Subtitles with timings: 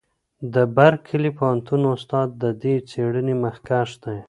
[0.53, 4.17] د برکلي پوهنتون استاد د دې څېړنې مخکښ دی.